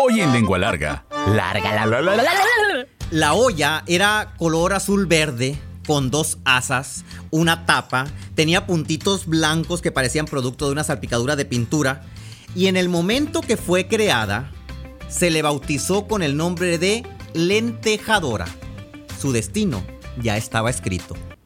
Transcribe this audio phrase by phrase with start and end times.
[0.00, 1.04] Hoy en Lengua Larga.
[1.26, 2.86] Larga la la la la la la.
[3.10, 8.06] La olla era color azul verde con dos asas, una tapa,
[8.36, 12.02] tenía puntitos blancos que parecían producto de una salpicadura de pintura
[12.54, 14.52] y en el momento que fue creada
[15.08, 17.04] se le bautizó con el nombre de
[17.34, 18.46] lentejadora.
[19.20, 19.82] Su destino
[20.22, 21.16] ya estaba escrito.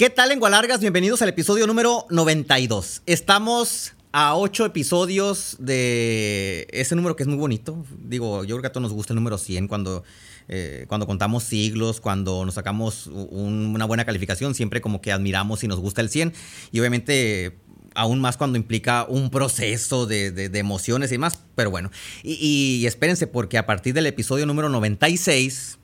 [0.00, 0.80] ¿Qué tal, lengua largas?
[0.80, 3.02] Bienvenidos al episodio número 92.
[3.04, 7.84] Estamos a ocho episodios de ese número que es muy bonito.
[8.02, 10.02] Digo, yo creo que a todos nos gusta el número 100 cuando,
[10.48, 15.64] eh, cuando contamos siglos, cuando nos sacamos un- una buena calificación, siempre como que admiramos
[15.64, 16.32] y nos gusta el 100.
[16.72, 17.58] Y obviamente
[17.94, 21.40] aún más cuando implica un proceso de, de- de emociones y demás.
[21.56, 21.90] Pero bueno,
[22.22, 22.36] y,
[22.80, 25.76] y espérense porque a partir del episodio número 96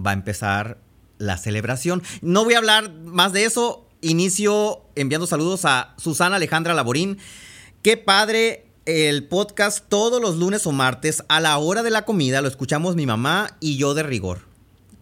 [0.00, 0.78] va a empezar
[1.18, 2.02] la celebración.
[2.22, 3.86] No voy a hablar más de eso.
[4.00, 7.18] Inicio enviando saludos a Susana Alejandra Laborín.
[7.82, 12.40] Qué padre el podcast todos los lunes o martes a la hora de la comida.
[12.40, 14.48] Lo escuchamos mi mamá y yo de rigor.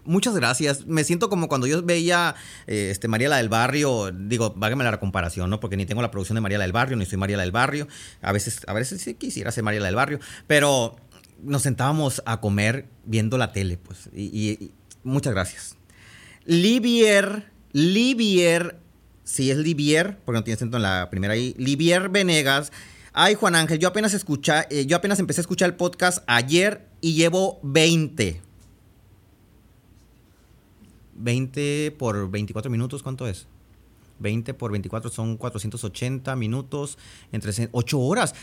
[0.07, 0.87] Muchas gracias.
[0.87, 2.35] Me siento como cuando yo veía
[2.67, 4.13] eh, este, María la del Barrio.
[4.13, 5.61] Digo, vágame la comparación, ¿no?
[5.61, 7.53] Porque ni tengo la producción de María la del Barrio, ni soy María la del
[7.53, 7.89] Barrio.
[8.23, 10.21] A veces, a veces sí quisiera ser María la del Barrio.
[10.47, 10.97] Pero
[11.43, 14.09] nos sentábamos a comer viendo la tele, pues.
[14.15, 14.71] Y,
[15.03, 15.77] muchas gracias.
[16.47, 18.79] Livier, Livier,
[19.25, 22.71] si es Livier, porque no tiene acento en la primera ahí, Livier Venegas.
[23.13, 26.87] Ay, Juan Ángel, yo apenas escucha, eh, yo apenas empecé a escuchar el podcast ayer
[27.01, 28.41] y llevo 20.
[31.15, 33.49] 20 por 24 minutos, ¿cuánto es?
[34.21, 36.97] 20 por 24 son 480 minutos,
[37.33, 38.35] entre 8 horas.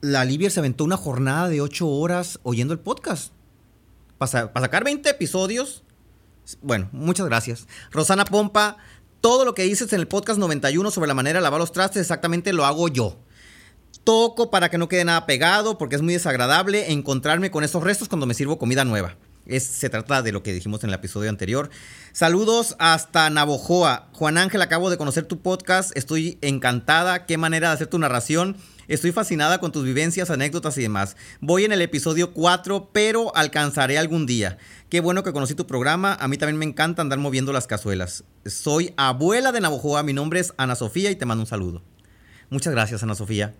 [0.00, 3.32] La Livier se aventó una jornada de 8 horas oyendo el podcast.
[4.16, 5.82] Para sacar 20 episodios,
[6.62, 7.66] bueno, muchas gracias.
[7.90, 8.76] Rosana Pompa,
[9.20, 12.02] todo lo que dices en el podcast 91 sobre la manera de lavar los trastes,
[12.02, 13.18] exactamente lo hago yo.
[14.04, 18.08] Toco para que no quede nada pegado, porque es muy desagradable encontrarme con esos restos
[18.08, 19.16] cuando me sirvo comida nueva.
[19.46, 21.70] Es- se trata de lo que dijimos en el episodio anterior.
[22.12, 24.08] Saludos hasta Navojoa.
[24.12, 25.96] Juan Ángel, acabo de conocer tu podcast.
[25.96, 27.26] Estoy encantada.
[27.26, 28.56] Qué manera de hacer tu narración.
[28.88, 31.16] Estoy fascinada con tus vivencias, anécdotas y demás.
[31.40, 34.58] Voy en el episodio 4, pero alcanzaré algún día.
[34.88, 36.14] Qué bueno que conocí tu programa.
[36.20, 38.22] A mí también me encanta andar moviendo las cazuelas.
[38.44, 40.02] Soy abuela de Navojoa.
[40.04, 41.82] Mi nombre es Ana Sofía y te mando un saludo.
[42.48, 43.54] Muchas gracias, Ana Sofía.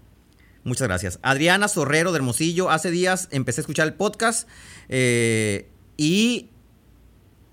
[0.63, 1.19] Muchas gracias.
[1.23, 2.71] Adriana Sorrero de Hermosillo.
[2.71, 4.49] Hace días empecé a escuchar el podcast
[4.89, 6.49] eh, y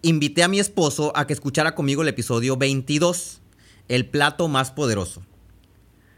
[0.02, 3.42] invité a mi esposo a que escuchara conmigo el episodio 22,
[3.88, 5.24] El plato más poderoso.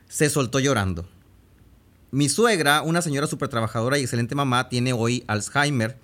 [0.07, 1.07] Se soltó llorando.
[2.11, 5.97] Mi suegra, una señora súper trabajadora y excelente mamá, tiene hoy Alzheimer.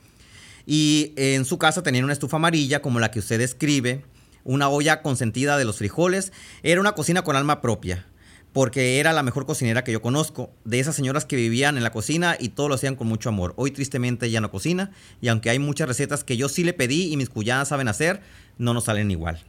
[0.66, 4.04] Y en su casa tenían una estufa amarilla como la que usted describe,
[4.44, 6.34] una olla consentida de los frijoles.
[6.64, 8.06] Era una cocina con alma propia,
[8.54, 11.92] porque era la mejor cocinera que yo conozco, de esas señoras que vivían en la
[11.92, 13.54] cocina y todo lo hacían con mucho amor.
[13.56, 14.92] Hoy tristemente ella no cocina
[15.22, 18.22] y aunque hay muchas recetas que yo sí le pedí y mis cuñadas saben hacer,
[18.58, 19.40] no nos salen igual.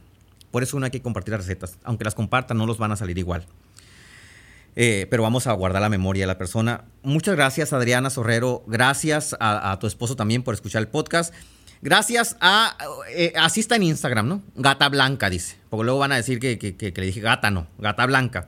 [0.51, 1.77] Por eso uno hay que compartir las recetas.
[1.83, 3.45] Aunque las compartan, no los van a salir igual.
[4.75, 6.85] Eh, pero vamos a guardar la memoria de la persona.
[7.01, 8.63] Muchas gracias, Adriana Sorrero.
[8.67, 11.33] Gracias a, tu esposo también por escuchar el podcast.
[11.81, 12.77] Gracias a.
[13.09, 14.41] eh, así está en Instagram, ¿no?
[14.55, 15.57] Gata Blanca, dice.
[15.69, 17.67] Porque luego van a decir que le dije gata, no.
[17.77, 18.47] Gata Blanca.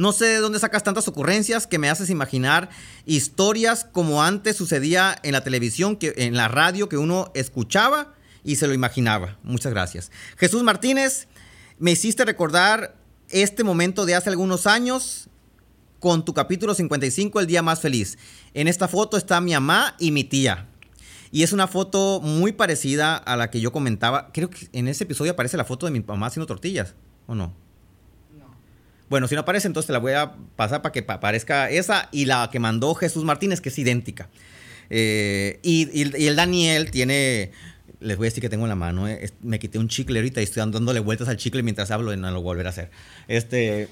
[0.00, 2.70] No sé de dónde sacas tantas ocurrencias que me haces imaginar
[3.04, 8.56] historias como antes sucedía en la televisión, que, en la radio, que uno escuchaba y
[8.56, 9.36] se lo imaginaba.
[9.42, 10.10] Muchas gracias.
[10.38, 11.28] Jesús Martínez,
[11.78, 12.96] me hiciste recordar
[13.28, 15.28] este momento de hace algunos años
[15.98, 18.16] con tu capítulo 55, El Día Más Feliz.
[18.54, 20.66] En esta foto está mi mamá y mi tía.
[21.30, 24.30] Y es una foto muy parecida a la que yo comentaba.
[24.32, 26.94] Creo que en ese episodio aparece la foto de mi mamá haciendo tortillas,
[27.26, 27.54] ¿o no?
[29.10, 32.08] Bueno, si no aparece, entonces te la voy a pasar para que pa- aparezca esa
[32.12, 34.30] y la que mandó Jesús Martínez, que es idéntica.
[34.88, 37.50] Eh, y, el Daniel tiene.
[38.00, 39.06] Les voy a decir que tengo en la mano.
[39.08, 42.16] eh, me quité un chicle ahorita y estoy dándole vueltas al chicle mientras hablo y
[42.16, 42.90] no lo volveré a hacer.
[43.28, 43.88] Este.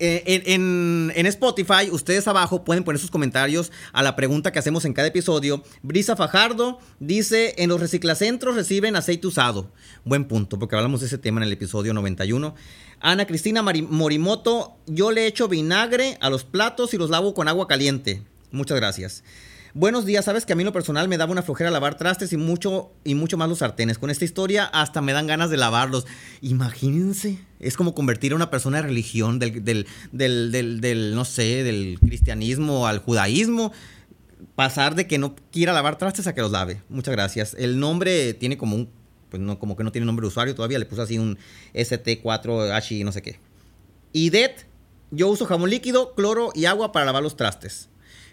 [0.00, 4.94] Eh, En, Spotify, ustedes abajo pueden poner sus comentarios a la pregunta que hacemos en
[4.94, 5.62] cada episodio.
[5.82, 9.70] Brisa Fajardo dice: En los reciclacentros reciben aceite usado.
[10.04, 12.54] Buen punto, porque hablamos de ese tema en el episodio 91.
[13.00, 17.66] Ana Cristina Morimoto, yo le echo vinagre a los platos y los lavo con agua
[17.66, 18.22] caliente.
[18.50, 19.22] Muchas gracias.
[19.72, 22.36] Buenos días, sabes que a mí lo personal me daba una flojera lavar trastes y
[22.36, 23.98] mucho, y mucho más los sartenes.
[23.98, 26.08] Con esta historia hasta me dan ganas de lavarlos.
[26.40, 31.62] Imagínense, es como convertir a una persona de religión, del, del, del, del, no sé,
[31.62, 33.70] del cristianismo al judaísmo.
[34.56, 36.82] Pasar de que no quiera lavar trastes a que los lave.
[36.88, 37.54] Muchas gracias.
[37.56, 38.90] El nombre tiene como un,
[39.28, 40.80] pues no, como que no tiene nombre de usuario todavía.
[40.80, 41.38] Le puse así un
[41.74, 43.38] ST4H no sé qué.
[44.12, 44.66] Y Det,
[45.12, 47.89] yo uso jamón líquido, cloro y agua para lavar los trastes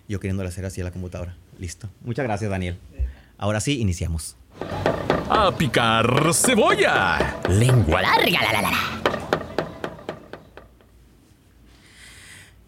[0.08, 1.36] yo queriéndole hacer así a la computadora.
[1.60, 1.90] Listo.
[2.02, 2.78] Muchas gracias, Daniel.
[3.38, 4.36] Ahora sí, iniciamos.
[5.30, 7.38] A picar cebolla.
[7.50, 8.72] Lengua larga, la, la, la.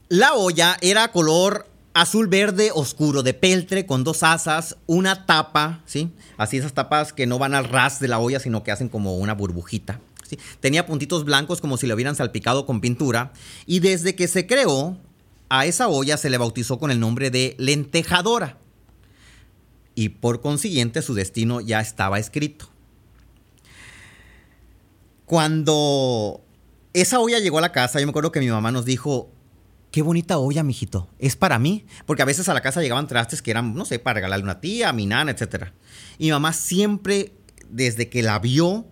[0.10, 6.12] La olla era color azul verde oscuro de peltre con dos asas, una tapa, ¿sí?
[6.38, 9.18] Así esas tapas que no van al ras de la olla, sino que hacen como
[9.18, 10.00] una burbujita.
[10.28, 10.40] ¿sí?
[10.60, 13.34] Tenía puntitos blancos como si le hubieran salpicado con pintura.
[13.66, 14.98] Y desde que se creó,
[15.50, 18.58] a esa olla se le bautizó con el nombre de lentejadora
[19.96, 22.70] y por consiguiente su destino ya estaba escrito.
[25.26, 26.42] Cuando
[26.94, 29.30] esa olla llegó a la casa, yo me acuerdo que mi mamá nos dijo,
[29.92, 33.42] qué bonita olla, mijito, es para mí, porque a veces a la casa llegaban trastes
[33.42, 35.72] que eran, no sé, para regalarle a una tía, a mi nana, etc.
[36.18, 37.34] Y mi mamá siempre,
[37.70, 38.86] desde que la vio,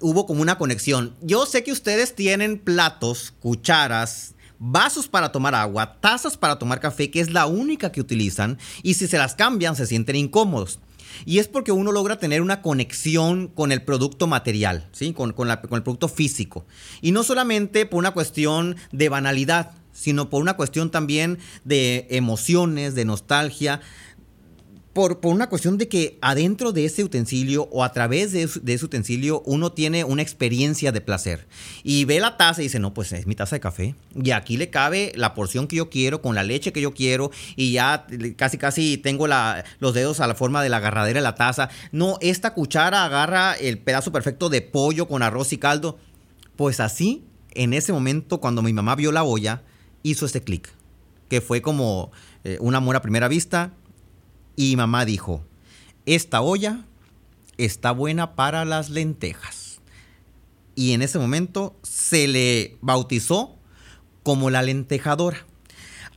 [0.00, 1.14] hubo como una conexión.
[1.22, 7.10] Yo sé que ustedes tienen platos, cucharas, vasos para tomar agua, tazas para tomar café,
[7.10, 10.80] que es la única que utilizan, y si se las cambian se sienten incómodos.
[11.24, 15.12] Y es porque uno logra tener una conexión con el producto material, ¿sí?
[15.12, 16.66] con, con el producto físico.
[17.00, 22.94] Y no solamente por una cuestión de banalidad, sino por una cuestión también de emociones,
[22.94, 23.80] de nostalgia,
[24.96, 29.42] por, una cuestión de que adentro de ese utensilio o a través de, ese utensilio
[29.44, 31.46] uno tiene una experiencia de placer.
[31.82, 33.94] Y ve la taza y dice, no, pues es mi taza de café.
[34.14, 37.30] Y aquí le cabe la porción que yo quiero, con la leche que yo quiero,
[37.56, 38.06] y ya
[38.36, 39.28] casi casi tengo
[39.80, 41.68] los dedos a la forma de la agarradera de la taza.
[41.92, 45.98] No, esta cuchara agarra el pedazo perfecto de pollo con arroz y caldo.
[46.56, 49.62] Pues así, en ese momento, cuando mi mamá vio la olla,
[50.02, 50.72] hizo este clic,
[51.28, 52.12] que fue como
[52.44, 53.74] eh, un amor a primera vista
[54.56, 55.44] y mamá dijo,
[56.06, 56.84] esta olla
[57.58, 59.80] está buena para las lentejas.
[60.74, 63.56] Y en ese momento se le bautizó
[64.22, 65.46] como la lentejadora.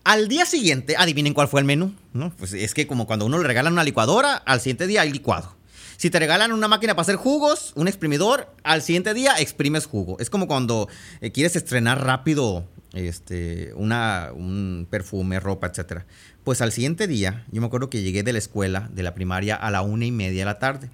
[0.03, 1.93] Al día siguiente, adivinen cuál fue el menú.
[2.13, 2.31] ¿no?
[2.31, 5.55] Pues es que como cuando uno le regalan una licuadora, al siguiente día hay licuado.
[5.99, 10.15] Si te regalan una máquina para hacer jugos, un exprimidor, al siguiente día exprimes jugo.
[10.21, 10.87] Es como cuando
[11.19, 16.03] eh, quieres estrenar rápido este, una, un perfume, ropa, etc.
[16.45, 19.57] Pues al siguiente día, yo me acuerdo que llegué de la escuela, de la primaria,
[19.57, 20.89] a la una y media de la tarde.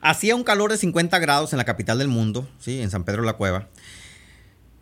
[0.00, 2.80] Hacía un calor de 50 grados en la capital del mundo, ¿sí?
[2.80, 3.66] en San Pedro de la Cueva.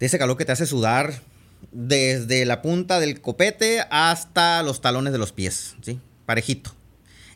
[0.00, 1.22] De ese calor que te hace sudar
[1.70, 5.98] desde la punta del copete hasta los talones de los pies, ¿sí?
[6.26, 6.74] parejito.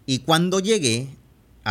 [0.05, 1.09] Y cuando llegué,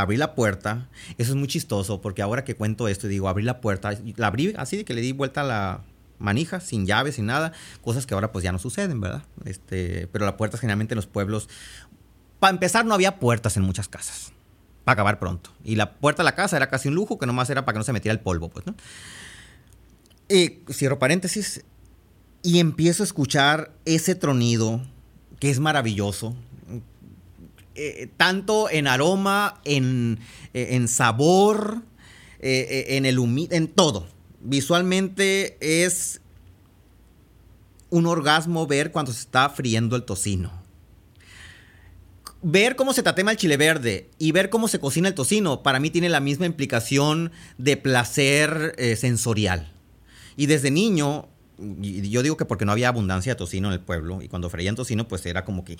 [0.01, 0.89] abrí la puerta.
[1.17, 4.53] Eso es muy chistoso porque ahora que cuento esto digo, abrí la puerta, la abrí
[4.57, 5.81] así de que le di vuelta a la,
[6.19, 9.23] manija, sin llaves, sin nada, cosas que ahora pues ya no suceden, ¿verdad?
[9.45, 11.49] Este, pero las puertas generalmente en los pueblos,
[12.39, 14.31] para empezar no había puertas en muchas casas,
[14.83, 15.51] para acabar pronto.
[15.63, 17.79] Y la puerta de la casa era casi un lujo que nomás era para que
[17.79, 18.75] no se metiera el polvo, pues, ¿no?
[20.71, 21.63] Cierro paréntesis
[22.41, 24.81] y empiezo a escuchar ese tronido
[25.39, 26.35] que es maravilloso,
[27.75, 30.19] eh, tanto en aroma, en,
[30.53, 31.81] eh, en sabor,
[32.39, 33.19] eh, en el
[33.51, 34.15] en todo
[34.45, 36.21] visualmente es
[37.89, 40.51] un orgasmo ver cuando se está friendo el tocino.
[42.41, 45.79] Ver cómo se tatema el chile verde y ver cómo se cocina el tocino, para
[45.79, 49.71] mí tiene la misma implicación de placer eh, sensorial.
[50.37, 51.27] Y desde niño,
[51.57, 54.75] yo digo que porque no había abundancia de tocino en el pueblo, y cuando freían
[54.75, 55.75] tocino, pues era como que.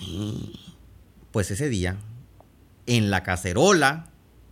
[1.36, 1.98] Pues ese día,
[2.86, 4.06] en la cacerola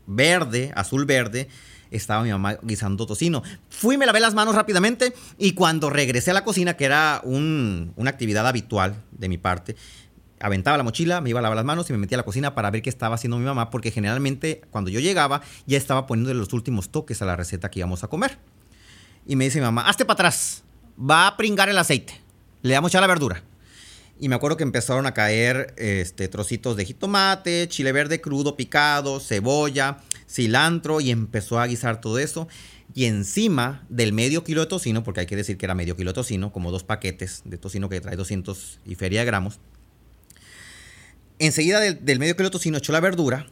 [0.06, 1.48] verde, azul verde,
[1.90, 3.42] estaba mi mamá guisando tocino.
[3.70, 8.10] Fui, me lavé las manos rápidamente y cuando regresé a la cocina, que era una
[8.10, 9.76] actividad habitual de mi parte,
[10.40, 12.54] aventaba la mochila, me iba a lavar las manos y me metía a la cocina
[12.54, 16.34] para ver qué estaba haciendo mi mamá, porque generalmente cuando yo llegaba ya estaba poniendo
[16.34, 18.36] los últimos toques a la receta que íbamos a comer.
[19.26, 20.64] Y me dice mi mamá, hazte para atrás,
[21.00, 22.20] va a pringar el aceite,
[22.60, 23.42] le damos ya la verdura.
[24.18, 29.18] Y me acuerdo que empezaron a caer este, trocitos de jitomate, chile verde crudo picado,
[29.20, 32.48] cebolla, cilantro y empezó a guisar todo eso.
[32.94, 36.10] Y encima del medio kilo de tocino, porque hay que decir que era medio kilo
[36.10, 39.58] de tocino, como dos paquetes de tocino que trae 200 y feria de gramos.
[41.40, 43.46] Enseguida del, medio kilo de tocino echó la verdura,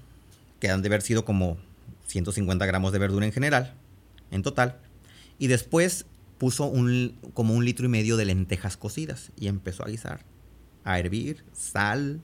[0.61, 1.59] que han de haber sido como
[2.07, 3.75] 150 gramos de verdura en general,
[4.31, 4.79] en total.
[5.41, 6.07] Y después
[6.39, 10.25] puso un, como un litro y medio de lentejas cocidas y empezó a guisar,
[10.85, 12.21] a hervir, sal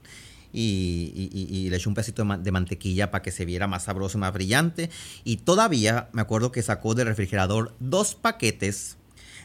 [0.53, 4.91] y, le eché un pedacito de, mantequilla para que se viera más sabroso, más brillante.
[5.25, 8.97] Y todavía me acuerdo que sacó del refrigerador dos paquetes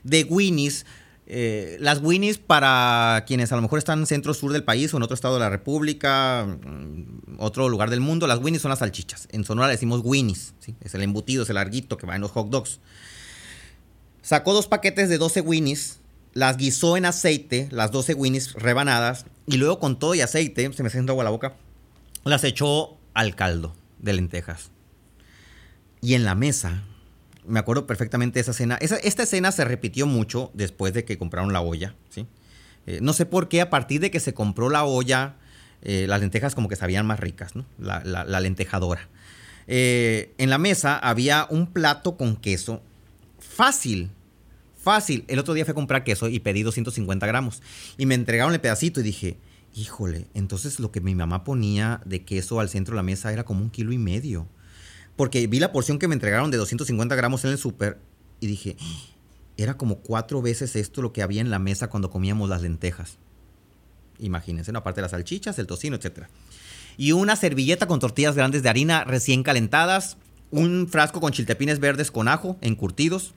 [0.04, 0.86] de Winnie's.
[1.26, 4.98] Eh, las Winnie's para quienes a lo mejor están en centro sur del país o
[4.98, 8.80] en otro estado de la República, mm, otro lugar del mundo, las Winnie's son las
[8.80, 9.28] salchichas.
[9.32, 12.50] En Sonora decimos Winnie's, es el embutido, es el larguito que va en los hot
[12.50, 12.80] dogs.
[14.22, 16.00] Sacó dos paquetes de 12 Winnie's,
[16.34, 20.68] las guisó en aceite, las 12 Winnie's rebanadas, y luego con todo y aceite, se
[20.68, 21.56] me está haciendo agua la boca,
[22.24, 24.72] las echó al caldo de lentejas.
[26.02, 26.84] Y en la mesa,
[27.46, 28.78] me acuerdo perfectamente de esa escena.
[28.82, 31.96] esta escena se repitió mucho después de que compraron la olla.
[32.10, 32.28] ¿sí?
[32.88, 35.36] Eh, no sé por qué, a partir de que se compró la olla,
[35.82, 37.66] eh, las lentejas como que sabían más ricas, ¿no?
[37.78, 39.08] la, lentejadora.
[39.68, 42.82] Eh, en la mesa había un plato con queso
[43.40, 44.10] fácil,
[44.84, 45.26] fácil.
[45.28, 47.62] El otro día fui a comprar queso y pedí 250 gramos.
[47.98, 49.38] Y me entregaron el pedacito y dije,
[49.74, 53.44] híjole, entonces lo que mi mamá ponía de queso al centro de la mesa era
[53.44, 54.48] como un kilo y medio.
[55.16, 58.00] Porque vi la porción que me entregaron de 250 gramos en el súper
[58.40, 58.76] y dije,
[59.58, 63.18] era como cuatro veces esto lo que había en la mesa cuando comíamos las lentejas.
[64.20, 64.80] Imagínense, ¿no?
[64.80, 66.28] aparte de las salchichas, el tocino, etc.
[66.98, 70.18] Y una servilleta con tortillas grandes de harina recién calentadas,
[70.52, 73.34] un frasco con chiltepines verdes con ajo encurtidos,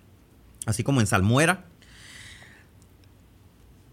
[0.66, 1.64] así como en salmuera.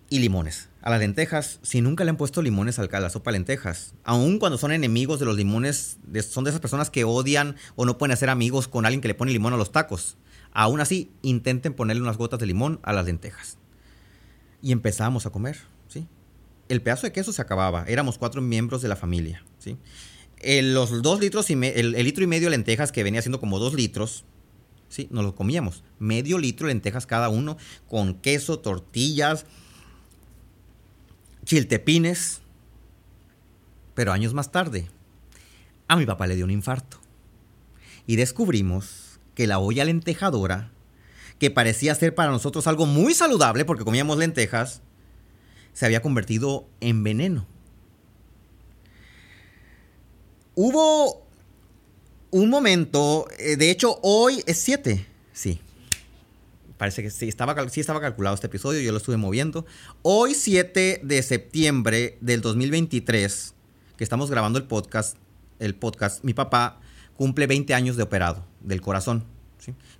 [0.10, 0.70] Y limones.
[0.82, 4.58] A las lentejas, si nunca le han puesto limones a la sopa lentejas, aun cuando
[4.58, 5.98] son enemigos de los limones,
[6.30, 9.14] son de esas personas que odian o no pueden hacer amigos con alguien que le
[9.14, 10.18] pone limón a los tacos.
[10.52, 13.58] Aún así, intenten ponerle unas gotas de limón a las lentejas.
[14.62, 16.06] Y empezamos a comer, ¿sí?
[16.68, 17.86] El pedazo de queso se acababa.
[17.88, 19.78] Éramos cuatro miembros de la familia, ¿sí?
[20.46, 23.60] los dos litros y el, el, litro y medio de lentejas que venía siendo como
[23.60, 24.26] dos litros,
[24.94, 25.84] Sí, nos lo comíamos.
[25.98, 27.58] Medio litro de lentejas cada uno,
[27.90, 29.48] con queso, tortillas,
[31.46, 32.42] chiltepines.
[33.96, 34.88] Pero años más tarde,
[35.88, 37.00] a mi papá le dio un infarto.
[38.06, 40.70] Y descubrimos que la olla lentejadora,
[41.40, 44.84] que parecía ser para nosotros algo muy saludable porque comíamos lentejas,
[45.74, 47.48] se había convertido en veneno.
[50.54, 51.23] Hubo
[52.34, 55.62] un momento, eh, de hecho hoy es 7, sí.
[56.78, 59.68] Parece que sí estaba, sí estaba calculado este episodio, yo lo estuve moviendo.
[60.02, 63.54] Hoy 7 de septiembre del 2023,
[63.98, 65.16] que estamos grabando el podcast,
[65.60, 66.82] el podcast, mi papá
[67.16, 69.26] cumple 20 años de operado del corazón.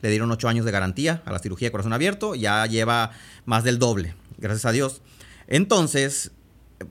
[0.02, 3.12] Le dieron 8 años de garantía a la cirugía de corazón abierto, ya lleva
[3.46, 5.04] más del doble, gracias a Dios.
[5.46, 6.32] Entonces,
[6.80, 6.86] eh,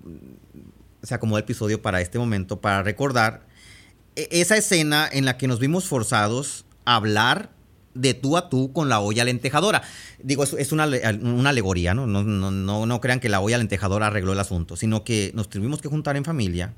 [1.02, 3.50] se acomodó el episodio para este momento, para recordar
[4.16, 7.50] esa escena en la que nos vimos forzados a hablar
[7.94, 9.82] de tú a tú con la olla lentejadora.
[10.22, 12.06] Digo, es, una, alegoría, ¿no?
[12.06, 12.86] No, ¿no?
[12.86, 16.16] no, crean que la olla lentejadora arregló el asunto, sino que nos tuvimos que juntar
[16.16, 16.74] en familia,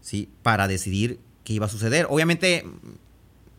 [0.00, 0.28] ¿sí?
[0.42, 2.06] Para decidir qué iba a suceder.
[2.10, 2.66] Obviamente,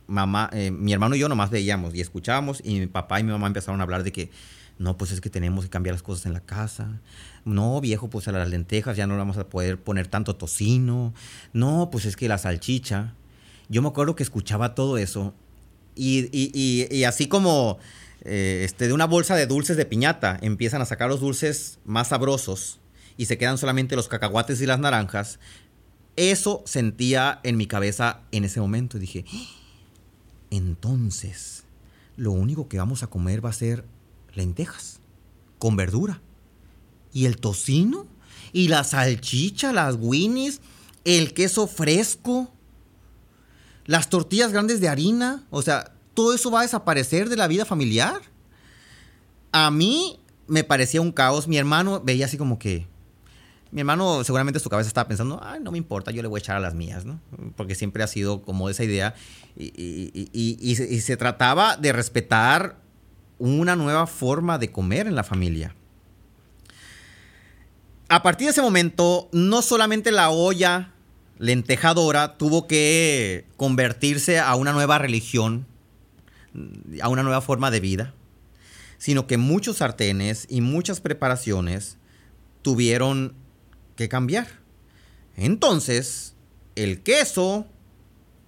[0.08, 3.32] mamá, eh, mi hermano y yo nomás veíamos y escuchábamos, y mi papá y mi
[3.32, 4.30] mamá empezaron a hablar de que
[4.78, 7.02] no, pues es que tenemos que cambiar las cosas en la casa.
[7.46, 11.14] No, viejo, pues a las lentejas ya no vamos a poder poner tanto tocino.
[11.54, 13.14] No, pues es que la salchicha.
[13.70, 15.34] Yo me acuerdo que escuchaba todo eso.
[15.96, 17.80] Y, así como
[18.22, 22.10] eh, este, de una bolsa de dulces de piñata empiezan a sacar los dulces más
[22.10, 22.82] sabrosos
[23.16, 25.40] y se quedan solamente los cacahuates y las naranjas.
[26.18, 28.98] Eso sentía en mi cabeza en ese momento.
[28.98, 29.46] Y dije, ¡Ah!
[30.50, 31.64] entonces,
[32.18, 33.86] lo único que vamos a comer va a ser
[34.36, 35.00] lentejas
[35.60, 36.22] con verdura.
[37.14, 38.08] Y el tocino,
[38.52, 40.62] y la salchicha, las winnies,
[41.06, 42.52] el queso fresco,
[43.86, 45.44] las tortillas grandes de harina.
[45.50, 48.22] O sea, todo eso va a desaparecer de la vida familiar.
[49.52, 51.48] A mí me parecía un caos.
[51.48, 52.88] Mi hermano veía así como que.
[53.72, 56.40] Mi hermano seguramente su cabeza estaba pensando, ay, no me importa, yo le voy a
[56.40, 57.20] echar a las mías, ¿no?
[57.58, 59.16] Porque siempre ha sido como esa idea.
[59.58, 62.85] y se trataba de respetar
[63.40, 65.76] una nueva forma de comer en la familia.
[68.08, 70.92] A partir de ese momento, no solamente la olla
[71.38, 75.66] lentejadora tuvo que convertirse a una nueva religión,
[77.02, 78.14] a una nueva forma de vida,
[78.98, 81.98] sino que muchos sartenes y muchas preparaciones
[82.62, 83.34] tuvieron
[83.96, 84.48] que cambiar.
[85.36, 86.36] Entonces,
[86.76, 87.68] el queso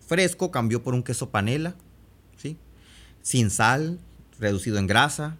[0.05, 1.75] fresco cambió por un queso panela,
[2.37, 2.57] ¿sí?
[3.21, 3.99] sin sal,
[4.39, 5.37] reducido en grasa.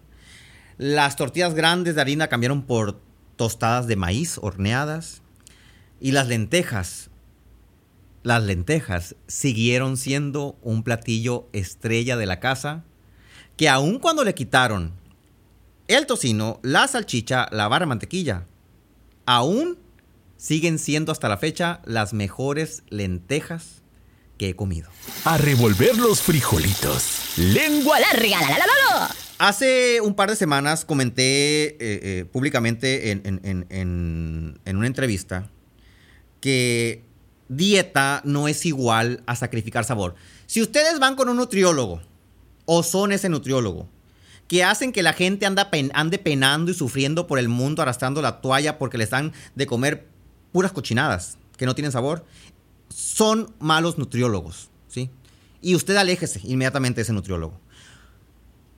[0.76, 3.00] Las tortillas grandes de harina cambiaron por
[3.36, 5.22] tostadas de maíz horneadas.
[6.00, 7.10] Y las lentejas,
[8.22, 12.84] las lentejas siguieron siendo un platillo estrella de la casa,
[13.56, 14.92] que aun cuando le quitaron
[15.88, 18.46] el tocino, la salchicha, la barra mantequilla,
[19.26, 19.78] aún
[20.36, 23.82] siguen siendo hasta la fecha las mejores lentejas
[24.38, 24.88] que he comido.
[25.24, 27.36] A revolver los frijolitos.
[27.36, 29.14] Lengua larga, la la la la la.
[29.40, 34.86] Hace un par de semanas comenté eh, eh, públicamente en, en- en- en- en una
[34.86, 35.48] entrevista
[36.40, 37.04] que
[37.48, 40.14] dieta no es igual a sacrificar sabor.
[40.46, 42.00] Si ustedes van con un nutriólogo
[42.64, 43.88] o son ese nutriólogo
[44.46, 48.22] que hacen que la gente anda pen- ande penando y sufriendo por el mundo arrastrando
[48.22, 50.06] la toalla porque les dan de comer
[50.52, 52.24] puras cochinadas que no tienen sabor,
[52.88, 55.10] son malos nutriólogos, ¿sí?
[55.60, 57.60] Y usted aléjese inmediatamente de ese nutriólogo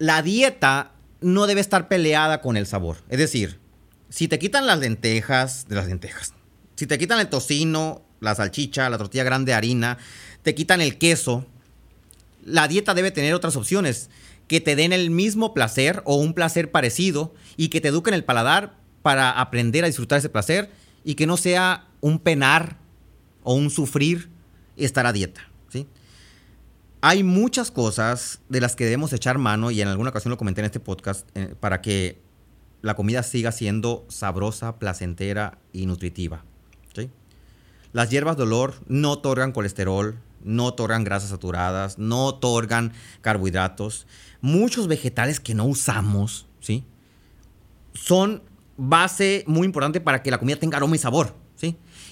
[0.01, 2.97] la dieta no debe estar peleada con el sabor.
[3.11, 3.61] Es decir,
[4.09, 6.33] si te quitan las lentejas, de las lentejas,
[6.75, 9.99] si te quitan el tocino, la salchicha, la tortilla grande de harina,
[10.43, 11.47] te quitan el queso,
[12.43, 14.09] la dieta debe tener otras opciones
[14.49, 18.25] que te den el mismo placer o un placer parecido y que te eduquen el
[18.25, 20.71] paladar para aprender a disfrutar ese placer
[21.05, 22.79] y que no sea un penar
[23.43, 24.31] o un sufrir
[24.77, 25.87] estar a dieta, ¿sí?
[27.03, 30.61] Hay muchas cosas de las que debemos echar mano, y en alguna ocasión lo comenté
[30.61, 32.21] en este podcast, eh, para que
[32.83, 36.45] la comida siga siendo sabrosa, placentera y nutritiva.
[36.95, 37.11] ¿sí?
[37.93, 44.07] Las hierbas de olor no otorgan colesterol, no otorgan grasas saturadas, no otorgan carbohidratos.
[44.41, 46.85] Muchos vegetales que no usamos, ¿sí?
[47.93, 48.43] Son
[48.77, 51.35] base muy importante para que la comida tenga aroma y sabor,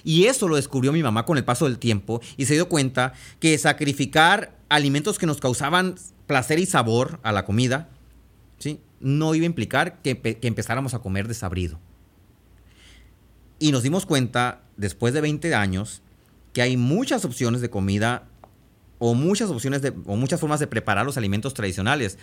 [0.05, 3.12] Y eso lo descubrió mi mamá con el paso del tiempo y se dio cuenta
[3.40, 7.88] que sacrificar alimentos que nos causaban placer y sabor a la comida,
[8.59, 8.81] ¿sí?
[9.00, 11.78] No iba a implicar que empezáramos a comer desabrido.
[13.59, 16.02] Y nos dimos cuenta, después de 20 años,
[16.52, 18.28] que hay muchas opciones de comida
[18.99, 22.19] o muchas opciones de, o muchas formas de preparar los alimentos tradicionales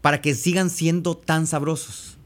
[0.00, 2.18] para que sigan siendo tan sabrosos.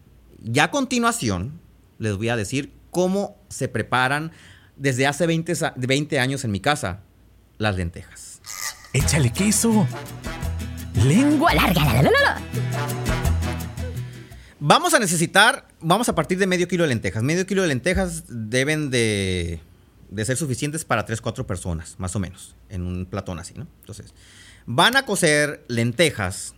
[0.42, 1.60] Ya a continuación
[1.98, 4.32] les voy a decir cómo se preparan
[4.74, 7.00] desde hace 20, sa- 20 años en mi casa
[7.58, 8.40] las lentejas.
[8.94, 9.86] Échale queso.
[11.04, 11.52] Lengua.
[11.52, 12.40] Larga, la la la la la.
[14.60, 17.22] Vamos a necesitar, vamos a partir de medio kilo de lentejas.
[17.22, 19.60] Medio kilo de lentejas deben de,
[20.08, 23.66] de ser suficientes para 3, 4 personas, más o menos, en un platón así, ¿no?
[23.80, 24.14] Entonces,
[24.64, 26.54] van a cocer lentejas,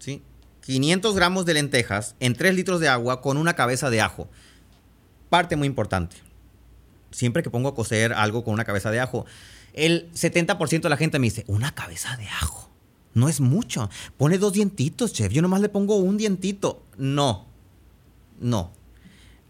[0.00, 0.24] ¿sí?
[0.62, 4.28] 500 gramos de lentejas en 3 litros de agua con una cabeza de ajo.
[5.28, 6.16] Parte muy importante.
[7.10, 9.26] Siempre que pongo a cocer algo con una cabeza de ajo,
[9.72, 12.70] el 70% de la gente me dice, una cabeza de ajo.
[13.14, 13.90] No es mucho.
[14.16, 15.32] Pone dos dientitos, chef.
[15.32, 16.84] Yo nomás le pongo un dientito.
[16.96, 17.48] No.
[18.40, 18.72] No.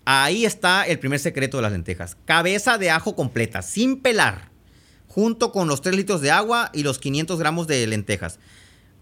[0.05, 2.17] Ahí está el primer secreto de las lentejas.
[2.25, 4.51] Cabeza de ajo completa, sin pelar.
[5.07, 8.39] Junto con los 3 litros de agua y los 500 gramos de lentejas.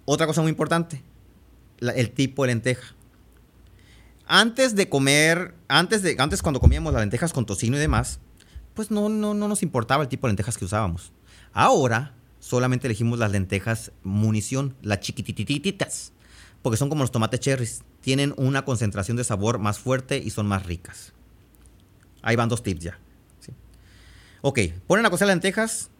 [0.05, 1.03] Otra cosa muy importante.
[1.81, 2.95] el tipo de lenteja.
[4.27, 8.19] Antes de comer, antes, de, antes cuando comíamos las lentejas con tocino y demás,
[8.75, 11.13] pues no, no, no nos importaba el tipo de lentejas que usábamos.
[11.53, 16.13] Ahora solamente elegimos las lentejas munición, las chiquititititas,
[16.63, 17.83] porque son como los tomates cherries.
[18.01, 21.13] Tienen una concentración de sabor más fuerte y son más ricas.
[22.23, 22.99] Ahí van dos tips ya.
[23.41, 23.53] ¿sí?
[24.43, 25.91] Ok, ponen a cocer las lentejas.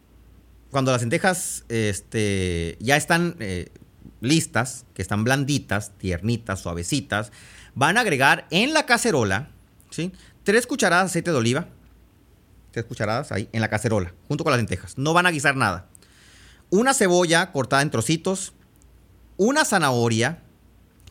[0.69, 3.69] Cuando las lentejas este, ya están eh,
[4.19, 7.31] listas, que están blanditas, tiernitas, suavecitas,
[7.77, 9.49] van a agregar en la cacerola,
[9.91, 10.11] ¿sí?
[10.43, 11.67] Tres cucharadas de aceite de oliva.
[12.71, 14.97] Tres cucharadas ahí en la cacerola, junto con las lentejas.
[14.97, 15.85] No van a guisar nada.
[16.71, 18.53] Una cebolla cortada en trocitos.
[19.37, 20.39] Una zanahoria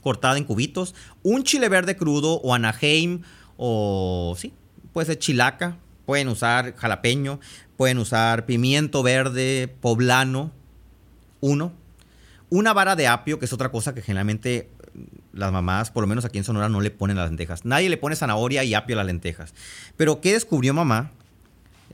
[0.03, 0.97] cortada en cubitos.
[1.23, 3.23] Un chile verde crudo o anaheim
[3.57, 4.53] o sí,
[4.93, 5.79] puede ser chilaca.
[6.05, 7.39] Pueden usar jalapeño.
[7.77, 10.51] Pueden usar pimiento verde poblano.
[11.41, 11.73] Uno.
[12.51, 14.69] Una vara de apio, que es otra cosa que generalmente
[15.33, 17.65] las mamás, por lo menos aquí en Sonora, no le ponen las lentejas.
[17.65, 19.55] Nadie le pone zanahoria y apio a las lentejas.
[19.97, 21.13] Pero ¿qué descubrió mamá?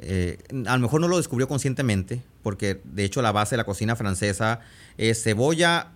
[0.00, 3.64] Eh, a lo mejor no lo descubrió conscientemente, porque de hecho la base de la
[3.64, 4.60] cocina francesa
[4.96, 5.92] es cebolla,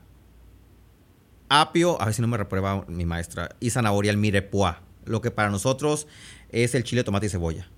[1.49, 5.31] apio, a ver si no me reprueba mi maestra, y zanahoria, el mirepoix, lo que
[5.31, 6.07] para nosotros
[6.51, 7.69] es el chile, tomate y cebolla.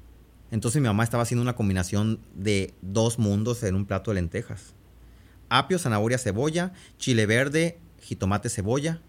[0.50, 4.74] Entonces mi mamá estaba haciendo una combinación de dos mundos en un plato de lentejas.
[5.50, 9.00] Apio, zanahoria, cebolla, chile verde, jitomate, cebolla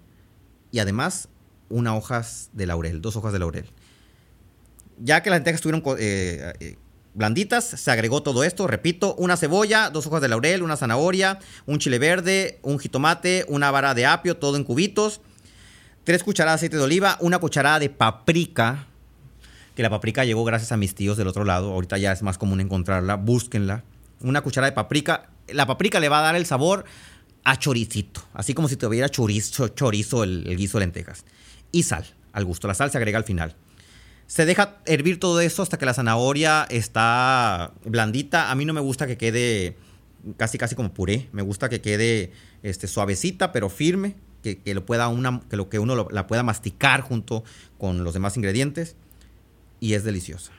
[0.72, 1.30] y además
[1.70, 3.66] una hojas de laurel, dos hojas de laurel.
[4.98, 6.78] Ya que las lentejas estuvieron eh, eh,
[7.14, 11.80] blanditas, se agregó todo esto, repito, una cebolla, dos hojas de laurel, una zanahoria, un
[11.80, 15.22] chile verde, un jitomate, una vara de apio, todo en cubitos,
[16.04, 18.88] tres cucharadas de aceite de oliva, una cucharada de paprika,
[19.76, 22.38] que la paprika llegó gracias a mis tíos del otro lado, ahorita ya es más
[22.38, 23.84] común encontrarla, búsquenla,
[24.22, 26.86] una cucharada de paprika, la paprika le va a dar el sabor
[27.58, 31.26] choricito, así como si tuviera chorizo, chorizo el, guiso de lentejas,
[31.72, 33.56] y sal, al gusto, la sal se agrega al final.
[34.28, 38.52] Se deja hervir todo eso hasta que la zanahoria está blandita.
[38.52, 39.76] A mí no me gusta que quede
[40.38, 41.30] casi casi como puré.
[41.32, 42.32] Me gusta que quede
[42.62, 44.16] este, suavecita pero firme.
[44.44, 45.12] Que, lo pueda
[45.50, 47.44] que lo que uno la pueda masticar junto
[47.80, 48.96] con los demás ingredientes.
[49.80, 50.52] Y es deliciosa.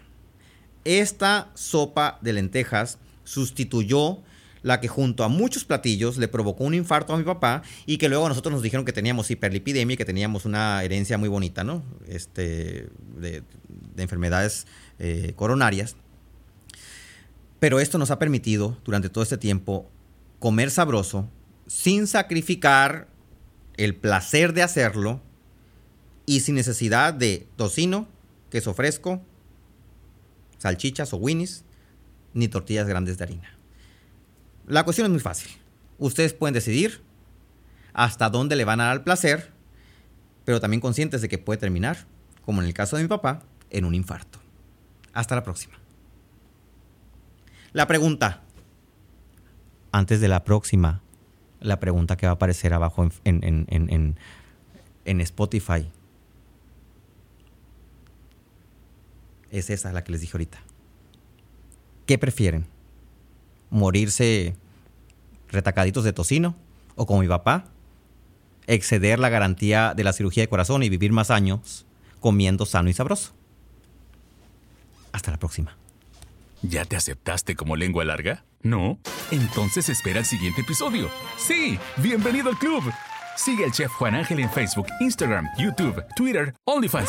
[0.84, 4.20] Esta sopa de lentejas sustituyó
[4.62, 8.08] la que junto a muchos platillos le provocó un infarto a mi papá y que
[8.08, 11.64] luego a nosotros nos dijeron que teníamos hiperlipidemia y que teníamos una herencia muy bonita,
[11.64, 11.82] ¿no?
[12.06, 13.42] Este, de,
[13.96, 14.66] enfermedades
[14.98, 15.96] eh, coronarias.
[17.58, 19.90] Pero esto nos ha permitido durante todo este tiempo
[20.38, 21.28] comer sabroso
[21.66, 23.08] sin sacrificar
[23.76, 25.20] el placer de hacerlo
[26.26, 28.08] y sin necesidad de tocino,
[28.50, 29.22] queso fresco,
[30.58, 31.64] salchichas o winnies,
[32.34, 33.59] ni tortillas grandes de harina.
[34.70, 35.50] La cuestión es muy fácil.
[35.98, 37.02] Ustedes pueden decidir
[37.92, 39.50] hasta dónde le van a dar el placer,
[40.44, 42.06] pero también conscientes de que puede terminar,
[42.44, 44.38] como en el caso de mi papá, en un infarto.
[45.12, 45.74] Hasta la próxima.
[47.72, 48.42] La pregunta.
[49.90, 51.02] Antes de la próxima,
[51.58, 54.16] la pregunta que va a aparecer abajo en, en,
[55.04, 55.90] en Spotify.
[59.50, 60.58] Es esa la que les dije ahorita.
[62.06, 62.66] ¿Qué prefieren?
[63.70, 64.56] Morirse
[65.48, 66.56] retacaditos de tocino,
[66.96, 67.64] o como mi papá,
[68.66, 71.86] exceder la garantía de la cirugía de corazón y vivir más años
[72.20, 73.32] comiendo sano y sabroso.
[75.12, 75.76] Hasta la próxima.
[76.62, 78.44] ¿Ya te aceptaste como lengua larga?
[78.62, 78.98] ¿No?
[79.30, 81.08] Entonces espera el siguiente episodio.
[81.38, 82.82] Sí, bienvenido al club.
[83.36, 87.08] Sigue al chef Juan Ángel en Facebook, Instagram, YouTube, Twitter, OnlyFans.